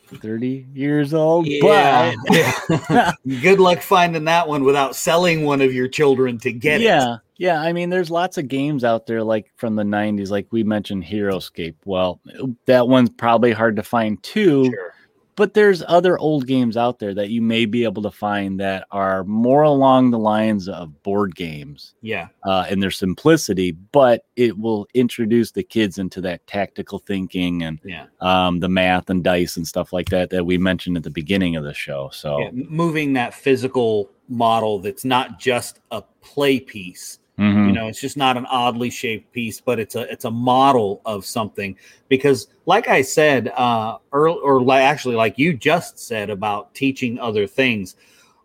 [0.08, 1.48] 30 years old.
[1.48, 2.14] Yeah.
[2.28, 6.88] But good luck finding that one without selling one of your children to get yeah,
[6.88, 7.08] it.
[7.08, 7.18] Yeah.
[7.38, 7.62] Yeah.
[7.62, 11.04] I mean, there's lots of games out there like from the 90s, like we mentioned
[11.04, 11.76] HeroScape.
[11.86, 12.20] Well,
[12.66, 14.66] that one's probably hard to find too.
[14.66, 14.94] Sure
[15.36, 18.86] but there's other old games out there that you may be able to find that
[18.92, 21.94] are more along the lines of board games.
[22.02, 22.28] Yeah.
[22.44, 27.80] Uh, and their simplicity, but it will introduce the kids into that tactical thinking and
[27.84, 28.06] yeah.
[28.20, 31.56] um, the math and dice and stuff like that that we mentioned at the beginning
[31.56, 32.10] of the show.
[32.12, 37.70] So yeah, moving that physical model that's not just a play piece Mm-hmm.
[37.70, 41.02] You know, it's just not an oddly shaped piece, but it's a it's a model
[41.06, 41.76] of something.
[42.08, 47.18] Because, like I said, uh, or or like actually, like you just said about teaching
[47.18, 47.96] other things.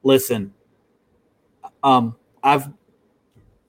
[0.03, 0.55] Listen,
[1.83, 2.71] um, I've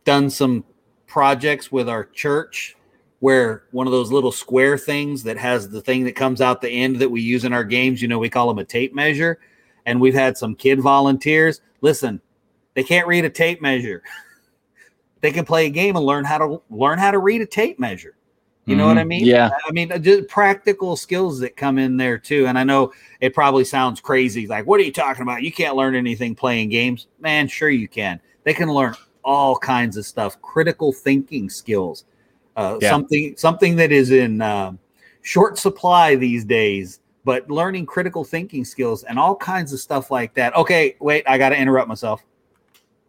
[0.05, 0.63] done some
[1.07, 2.77] projects with our church
[3.19, 6.69] where one of those little square things that has the thing that comes out the
[6.69, 9.39] end that we use in our games, you know, we call them a tape measure.
[9.85, 11.61] And we've had some kid volunteers.
[11.81, 12.21] Listen,
[12.75, 14.03] they can't read a tape measure.
[15.21, 17.79] they can play a game and learn how to learn how to read a tape
[17.79, 18.17] measure.
[18.67, 18.95] You know mm-hmm.
[18.95, 19.25] what I mean?
[19.25, 19.49] Yeah.
[19.65, 22.47] I mean, uh, just practical skills that come in there too.
[22.47, 24.45] And I know it probably sounds crazy.
[24.45, 25.41] Like, what are you talking about?
[25.41, 27.07] You can't learn anything playing games.
[27.17, 28.19] Man, sure you can.
[28.43, 32.03] They can learn all kinds of stuff, critical thinking skills,
[32.57, 32.89] uh, yeah.
[32.89, 34.73] something something that is in uh,
[35.21, 36.99] short supply these days.
[37.23, 40.53] But learning critical thinking skills and all kinds of stuff like that.
[40.57, 42.21] Okay, wait, I got to interrupt myself.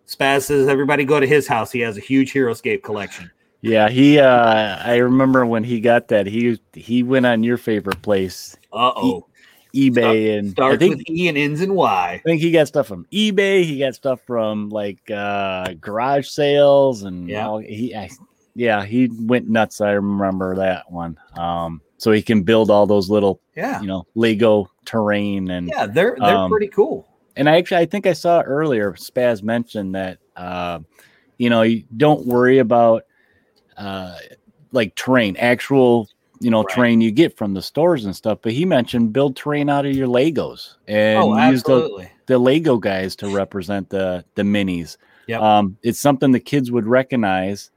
[0.09, 1.71] Spaz says everybody go to his house.
[1.71, 3.31] He has a huge HeroScape collection.
[3.61, 4.19] Yeah, he.
[4.19, 6.27] uh I remember when he got that.
[6.27, 8.57] He he went on your favorite place.
[8.73, 9.27] Uh oh.
[9.75, 12.13] EBay Start, and starts I think, with E and ends in Y.
[12.15, 13.65] I think he got stuff from eBay.
[13.65, 17.47] He got stuff from like uh garage sales and yeah.
[17.47, 18.09] All, he I,
[18.55, 19.81] yeah he went nuts.
[19.83, 21.19] I remember that one.
[21.37, 25.85] Um, so he can build all those little yeah you know Lego terrain and yeah
[25.85, 27.08] they're they're um, pretty cool.
[27.39, 30.81] And I actually, I think I saw earlier, Spaz mentioned that, uh,
[31.39, 33.05] you know, you don't worry about
[33.77, 34.17] uh,
[34.73, 36.09] like terrain, actual,
[36.41, 36.75] you know, right.
[36.75, 38.41] terrain you get from the stores and stuff.
[38.43, 42.77] But he mentioned build terrain out of your Legos and oh, use the, the Lego
[42.77, 44.97] guys to represent the the minis.
[45.29, 45.41] Yep.
[45.41, 47.71] Um, it's something the kids would recognize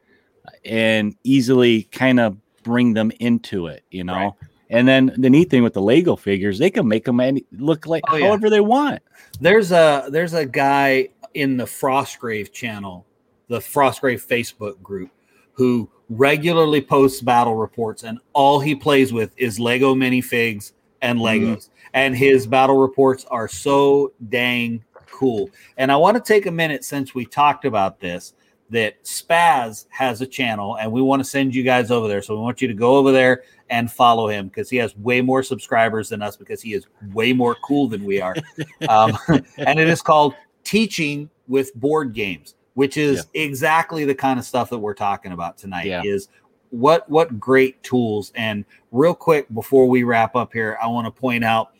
[0.66, 4.14] and easily kind of bring them into it, you know.
[4.16, 4.34] Right.
[4.72, 7.86] And then the neat thing with the Lego figures, they can make them any, look
[7.86, 8.52] like oh, however yeah.
[8.52, 9.02] they want.
[9.40, 13.06] There's a there's a guy in the Frostgrave channel,
[13.50, 15.12] the Frostgrave Facebook group,
[15.54, 21.46] who regularly posts battle reports, and all he plays with is Lego minifigs and mm-hmm.
[21.46, 21.58] Legos.
[21.58, 21.70] Mm.
[21.94, 25.50] And his battle reports are so dang cool.
[25.78, 28.34] And I want to take a minute since we talked about this
[28.72, 32.22] that Spaz has a channel and we want to send you guys over there.
[32.22, 35.22] So we want you to go over there and follow him because he has way
[35.22, 38.36] more subscribers than us because he is way more cool than we are.
[38.90, 39.18] um,
[39.58, 43.44] and it is called Teaching with Board Games, which is yeah.
[43.44, 45.86] exactly the kind of stuff that we're talking about tonight.
[45.86, 46.02] Yeah.
[46.04, 46.30] Is
[46.70, 51.12] what what great tools and real quick before we wrap up here, I want to
[51.12, 51.74] point out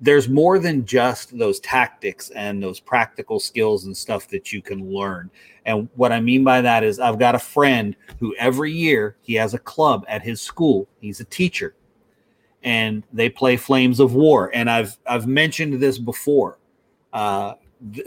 [0.00, 4.90] there's more than just those tactics and those practical skills and stuff that you can
[4.90, 5.30] learn.
[5.66, 9.34] And what I mean by that is I've got a friend who every year he
[9.34, 10.88] has a club at his school.
[11.00, 11.74] He's a teacher
[12.62, 14.50] and they play Flames of War.
[14.54, 16.58] And I've I've mentioned this before.
[17.12, 17.54] Uh,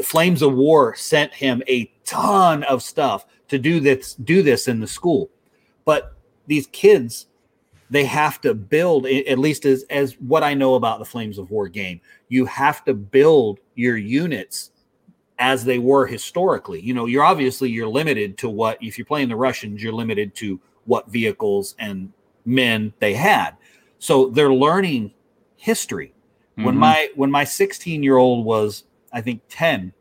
[0.04, 4.80] Flames of War sent him a ton of stuff to do this do this in
[4.80, 5.30] the school.
[5.86, 6.16] But
[6.48, 7.28] these kids
[7.94, 11.52] they have to build at least as as what I know about the Flames of
[11.52, 12.02] War game.
[12.28, 14.72] You have to build your units
[15.38, 16.82] as they were historically.
[16.82, 20.34] You know, you're obviously you're limited to what if you're playing the Russians, you're limited
[20.38, 22.12] to what vehicles and
[22.46, 23.52] men they had.
[24.00, 25.14] So they're learning
[25.56, 26.16] history.
[26.54, 26.64] Mm-hmm.
[26.64, 29.94] When my when my 16 year old was I think 10,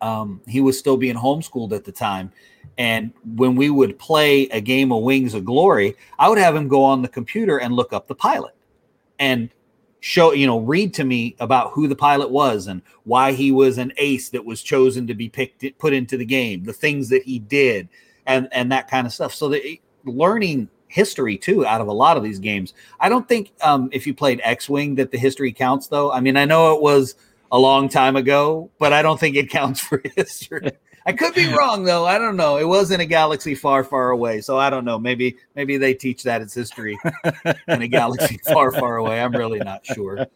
[0.00, 2.30] um, he was still being homeschooled at the time,
[2.76, 6.68] and when we would play a game of Wings of Glory, I would have him
[6.68, 8.54] go on the computer and look up the pilot
[9.18, 9.50] and
[10.00, 13.78] show, you know, read to me about who the pilot was and why he was
[13.78, 17.22] an ace that was chosen to be picked, put into the game, the things that
[17.22, 17.88] he did,
[18.26, 19.34] and and that kind of stuff.
[19.34, 22.74] So the learning history too out of a lot of these games.
[23.00, 26.12] I don't think um, if you played X Wing that the history counts though.
[26.12, 27.14] I mean, I know it was
[27.50, 30.72] a long time ago, but I don't think it counts for history.
[31.08, 32.04] I could be wrong though.
[32.04, 32.58] I don't know.
[32.58, 34.98] It was in a galaxy far, far away, so I don't know.
[34.98, 36.98] Maybe maybe they teach that as history
[37.66, 39.18] in a galaxy far, far away.
[39.18, 40.26] I'm really not sure.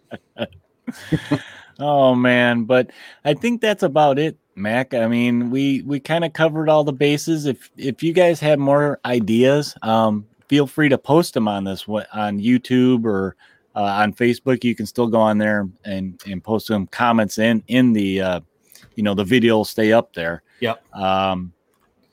[1.78, 2.90] oh man, but
[3.22, 4.94] I think that's about it, Mac.
[4.94, 7.44] I mean, we we kind of covered all the bases.
[7.44, 11.86] If if you guys have more ideas, um, feel free to post them on this
[11.86, 13.36] on YouTube or
[13.76, 14.64] uh, on Facebook.
[14.64, 18.40] You can still go on there and and post some comments in in the uh,
[18.94, 20.42] you know the video will stay up there.
[20.62, 20.94] Yep.
[20.94, 21.52] Um,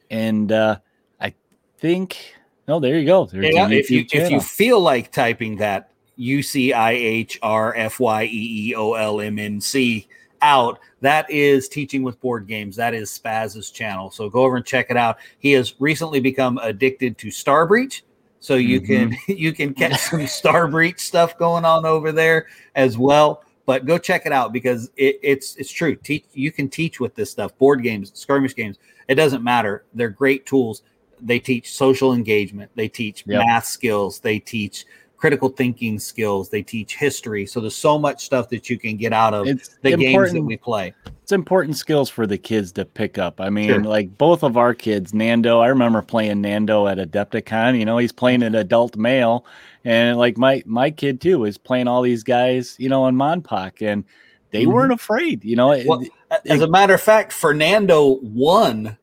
[0.09, 0.79] and uh,
[1.21, 1.33] I
[1.77, 2.33] think
[2.67, 3.25] no, there you go.
[3.25, 4.25] There's yeah, if you channel.
[4.25, 8.75] if you feel like typing that U C I H R F Y E E
[8.75, 10.07] O L M N C
[10.41, 12.75] out, that is teaching with board games.
[12.75, 14.09] That is Spaz's channel.
[14.09, 15.19] So go over and check it out.
[15.38, 18.03] He has recently become addicted to Star Breach.
[18.39, 19.13] So you mm-hmm.
[19.13, 23.86] can you can catch some Star Breach stuff going on over there as well but
[23.86, 25.95] go check it out because it, it's it's true.
[25.95, 27.55] Teach you can teach with this stuff.
[27.60, 29.86] Board games, skirmish games, it doesn't matter.
[29.93, 30.82] They're great tools.
[31.21, 32.71] They teach social engagement.
[32.73, 33.45] They teach yep.
[33.45, 34.21] math skills.
[34.21, 34.88] They teach
[35.19, 36.49] critical thinking skills.
[36.49, 37.45] They teach history.
[37.45, 40.41] So there's so much stuff that you can get out of it's the games that
[40.41, 40.93] we play.
[41.21, 43.39] It's important skills for the kids to pick up.
[43.39, 43.84] I mean, sure.
[43.84, 47.77] like both of our kids, Nando, I remember playing Nando at Adepticon.
[47.77, 49.45] You know, he's playing an adult male
[49.86, 53.82] and like my my kid too is playing all these guys, you know, in MonPoc,
[53.82, 54.03] and
[54.51, 54.71] they mm-hmm.
[54.71, 55.43] weren't afraid.
[55.43, 56.12] You know, well, it,
[56.45, 58.97] as a matter of fact, Fernando won.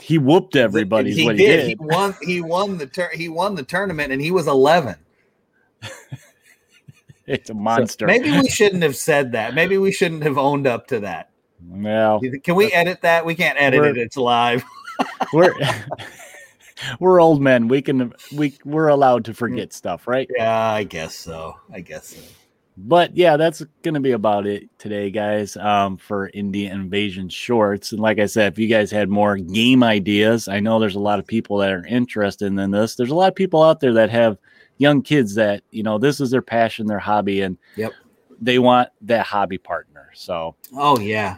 [0.00, 1.12] He whooped everybody.
[1.12, 1.38] He, did.
[1.38, 1.68] he did.
[1.68, 2.14] He won.
[2.22, 4.96] He won the tur- He won the tournament, and he was eleven.
[7.26, 8.04] it's a monster.
[8.04, 9.54] So maybe we shouldn't have said that.
[9.54, 11.30] Maybe we shouldn't have owned up to that.
[11.68, 13.24] Well, can we edit that?
[13.24, 13.98] We can't edit it.
[13.98, 14.64] It's live.
[15.32, 15.54] we're
[17.00, 17.68] we're old men.
[17.68, 20.28] We can we we're allowed to forget stuff, right?
[20.36, 21.56] Yeah, I guess so.
[21.72, 22.20] I guess so.
[22.76, 25.56] But yeah, that's gonna be about it today, guys.
[25.56, 29.82] Um, for Indie Invasion shorts, and like I said, if you guys had more game
[29.82, 32.94] ideas, I know there's a lot of people that are interested in this.
[32.94, 34.38] There's a lot of people out there that have
[34.80, 37.92] young kids that you know this is their passion, their hobby, and yep,
[38.40, 40.10] they want that hobby partner.
[40.14, 41.36] So, oh yeah,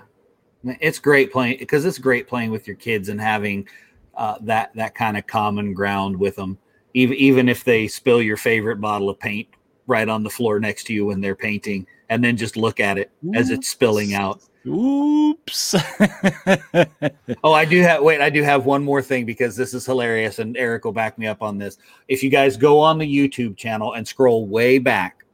[0.65, 3.69] it's great playing because it's great playing with your kids and having
[4.15, 6.57] uh, that that kind of common ground with them.
[6.95, 9.49] Even even if they spill your favorite bottle of paint
[9.89, 12.97] right on the floor next to you when they're painting, and then just look at
[12.97, 14.41] it as it's spilling out.
[14.66, 15.75] Oops.
[17.44, 20.38] oh, I do have wait, I do have one more thing because this is hilarious
[20.38, 21.79] and Eric will back me up on this.
[22.09, 25.25] If you guys go on the YouTube channel and scroll way back,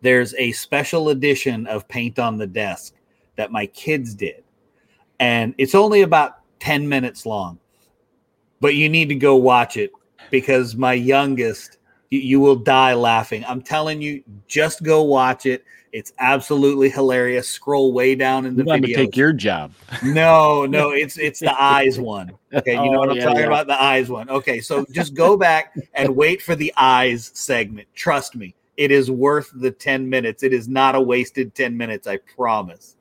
[0.00, 2.94] there's a special edition of Paint on the Desk
[3.36, 4.42] that my kids did.
[5.20, 7.58] And it's only about 10 minutes long
[8.62, 9.90] but you need to go watch it
[10.30, 11.78] because my youngest,
[12.10, 13.44] you, you will die laughing.
[13.46, 15.64] I'm telling you, just go watch it.
[15.92, 17.48] It's absolutely hilarious.
[17.48, 18.96] Scroll way down in the video.
[18.96, 19.72] to take your job.
[20.02, 22.32] No, no, it's it's the eyes one.
[22.54, 23.46] Okay, you know oh, what I'm yeah, talking yeah.
[23.46, 23.66] about?
[23.66, 24.30] The eyes one.
[24.30, 27.88] Okay, so just go back and wait for the eyes segment.
[27.94, 30.42] Trust me, it is worth the 10 minutes.
[30.42, 32.96] It is not a wasted 10 minutes, I promise.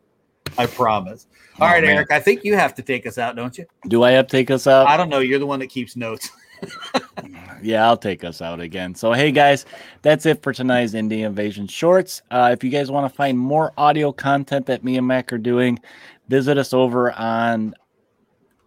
[0.57, 1.27] I promise.
[1.59, 1.95] All oh, right, man.
[1.95, 2.11] Eric.
[2.11, 3.65] I think you have to take us out, don't you?
[3.87, 4.87] Do I have to take us out?
[4.87, 5.19] I don't know.
[5.19, 6.29] You're the one that keeps notes.
[7.61, 8.95] yeah, I'll take us out again.
[8.95, 9.65] So, hey guys,
[10.01, 12.21] that's it for tonight's Indie Invasion Shorts.
[12.31, 15.37] Uh, if you guys want to find more audio content that me and Mac are
[15.37, 15.79] doing,
[16.27, 17.73] visit us over on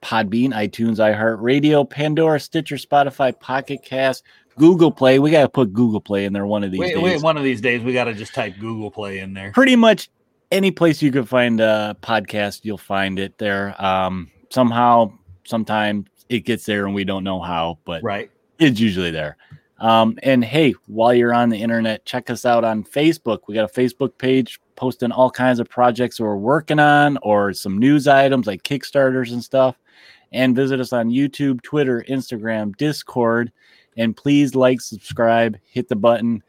[0.02, 4.22] Podbean, iTunes, iHeartRadio, Pandora, Stitcher, Spotify, Pocket Cast,
[4.58, 5.18] Google Play.
[5.18, 7.02] We got to put Google Play in there one of these wait, days.
[7.02, 9.50] Wait, one of these days we got to just type Google Play in there.
[9.52, 10.10] Pretty much
[10.50, 13.74] any place you can find a podcast, you'll find it there.
[13.82, 15.12] Um, somehow,
[15.44, 19.36] sometime it gets there and we don't know how, but right, it's usually there.
[19.78, 23.40] Um, and hey, while you're on the internet, check us out on Facebook.
[23.46, 27.78] We got a Facebook page posting all kinds of projects we're working on or some
[27.78, 29.76] news items like Kickstarters and stuff.
[30.32, 33.52] And visit us on YouTube, Twitter, Instagram, Discord.
[33.96, 36.42] And please like, subscribe, hit the button.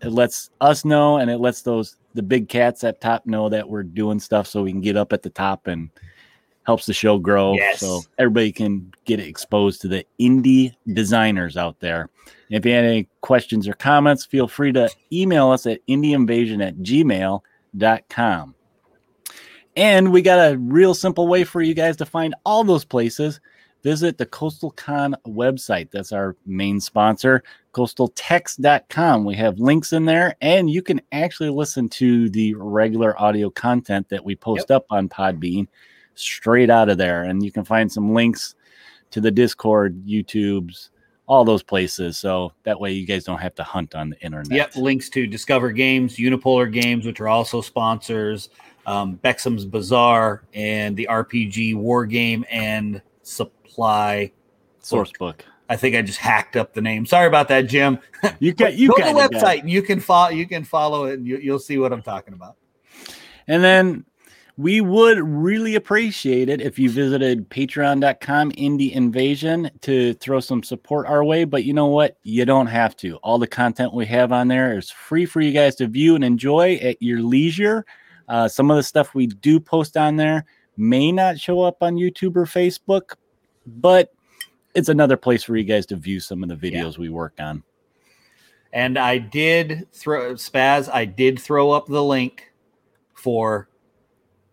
[0.00, 3.68] It lets us know and it lets those the big cats at top know that
[3.68, 5.90] we're doing stuff so we can get up at the top and
[6.68, 7.54] helps the show grow.
[7.54, 7.80] Yes.
[7.80, 12.10] So everybody can get exposed to the indie designers out there.
[12.50, 16.76] If you have any questions or comments, feel free to email us at indieinvasion at
[16.80, 18.54] gmail.com.
[19.76, 23.40] And we got a real simple way for you guys to find all those places.
[23.82, 25.90] Visit the Coastal Con website.
[25.90, 29.24] That's our main sponsor, coastaltext.com.
[29.24, 34.10] We have links in there, and you can actually listen to the regular audio content
[34.10, 34.76] that we post yep.
[34.76, 35.66] up on Podbean
[36.20, 37.24] straight out of there.
[37.24, 38.54] And you can find some links
[39.10, 40.90] to the Discord, YouTube's,
[41.26, 42.18] all those places.
[42.18, 44.50] So that way you guys don't have to hunt on the internet.
[44.50, 44.76] Yep.
[44.76, 48.48] Links to Discover Games, Unipolar Games, which are also sponsors,
[48.86, 54.32] um, Bexham's Bazaar, and the RPG War Game and Supply
[54.80, 55.44] Source book.
[55.68, 57.04] I think I just hacked up the name.
[57.04, 57.98] Sorry about that, Jim.
[58.40, 61.20] You can you go to the website and you can follow you can follow it
[61.20, 62.56] and you, you'll see what I'm talking about.
[63.46, 64.04] And then
[64.58, 71.06] we would really appreciate it if you visited patreon.com indie invasion to throw some support
[71.06, 72.18] our way but you know what?
[72.24, 73.16] You don't have to.
[73.18, 76.24] All the content we have on there is free for you guys to view and
[76.24, 77.86] enjoy at your leisure.
[78.28, 80.44] Uh, some of the stuff we do post on there
[80.76, 83.14] may not show up on youtube or facebook
[83.66, 84.12] but
[84.74, 87.00] it's another place for you guys to view some of the videos yeah.
[87.00, 87.62] we work on.
[88.72, 92.52] And i did throw spaz i did throw up the link
[93.14, 93.67] for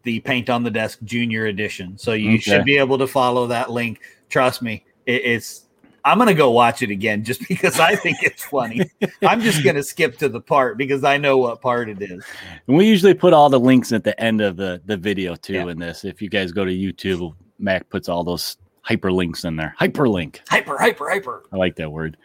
[0.05, 1.97] the Paint on the Desk Junior Edition.
[1.97, 2.37] So you okay.
[2.37, 3.99] should be able to follow that link.
[4.29, 5.63] Trust me, it, it's.
[6.05, 8.89] I'm gonna go watch it again just because I think it's funny.
[9.23, 12.23] I'm just gonna skip to the part because I know what part it is.
[12.67, 15.53] And we usually put all the links at the end of the the video too.
[15.53, 15.67] Yeah.
[15.67, 19.75] In this, if you guys go to YouTube, Mac puts all those hyperlinks in there.
[19.79, 20.39] Hyperlink.
[20.47, 21.43] Hyper, hyper, hyper.
[21.51, 22.17] I like that word.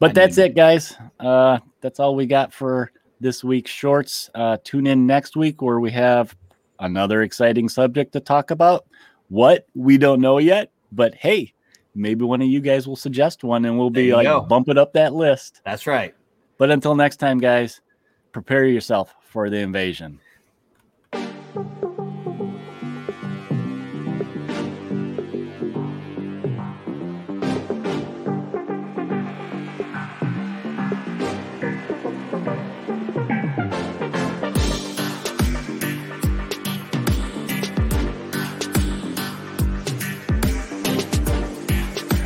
[0.00, 0.96] But I that's it, guys.
[1.20, 2.90] Uh, that's all we got for
[3.20, 4.28] this week's shorts.
[4.34, 6.34] Uh, tune in next week where we have
[6.80, 8.86] another exciting subject to talk about.
[9.28, 11.52] What we don't know yet, but hey,
[11.94, 14.40] maybe one of you guys will suggest one and we'll be like go.
[14.40, 15.60] bumping up that list.
[15.64, 16.14] That's right.
[16.58, 17.80] But until next time, guys,
[18.32, 20.20] prepare yourself for the invasion.